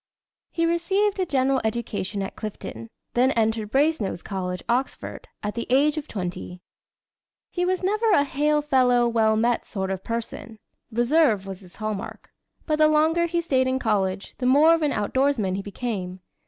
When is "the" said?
5.53-5.67, 12.77-12.87, 14.39-14.47